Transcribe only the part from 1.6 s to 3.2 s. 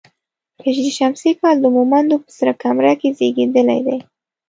د مومندو په سره کمره کې